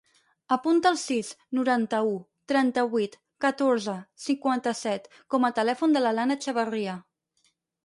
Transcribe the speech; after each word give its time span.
Apunta 0.53 0.91
el 0.93 0.95
sis, 1.01 1.27
noranta-u, 1.57 2.15
trenta-vuit, 2.53 3.19
catorze, 3.47 3.97
cinquanta-set 4.25 5.07
com 5.35 5.47
a 5.51 5.55
telèfon 5.63 5.97
de 5.99 6.05
l'Alana 6.07 6.41
Etxebarria. 6.41 6.99